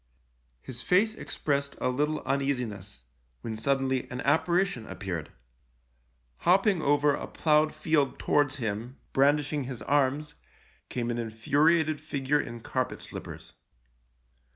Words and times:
His 0.63 0.81
face 0.81 1.13
expressed 1.13 1.75
a 1.79 1.89
little 1.89 2.21
uneasiness, 2.23 3.03
when 3.41 3.55
suddenly 3.55 4.09
an 4.09 4.19
apparition 4.21 4.87
appeared. 4.87 5.29
Hopping 6.37 6.81
over 6.81 7.13
a 7.13 7.27
ploughed 7.27 7.71
field 7.71 8.17
towards 8.17 8.55
him, 8.55 8.97
brandishing 9.13 9.65
his 9.65 9.83
arms, 9.83 10.33
came 10.89 11.11
an 11.11 11.19
infuriated 11.19 12.01
figure 12.01 12.41
in 12.41 12.61
carpet 12.61 13.03
slippers. 13.03 13.53